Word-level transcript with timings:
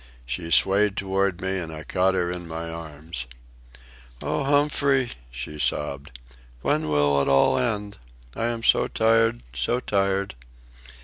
She 0.25 0.49
swayed 0.49 0.97
toward 0.97 1.41
me 1.41 1.59
and 1.59 1.71
I 1.71 1.83
caught 1.83 2.15
her 2.15 2.31
in 2.31 2.47
my 2.47 2.71
arms. 2.71 3.27
"Oh, 4.23 4.43
Humphrey," 4.45 5.11
she 5.29 5.59
sobbed, 5.59 6.17
"when 6.63 6.87
will 6.89 7.21
it 7.21 7.27
all 7.27 7.55
end? 7.55 7.97
I 8.35 8.45
am 8.45 8.63
so 8.63 8.87
tired, 8.87 9.43
so 9.53 9.79
tired." 9.79 10.33